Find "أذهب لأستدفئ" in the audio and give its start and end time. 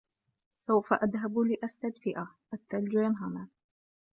0.93-2.23